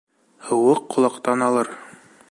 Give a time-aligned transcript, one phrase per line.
[0.47, 1.75] Һыуыҡ ҡолаҡтан алыр.